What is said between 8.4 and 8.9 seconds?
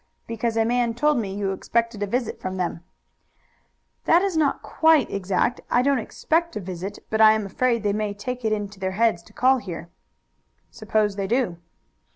it into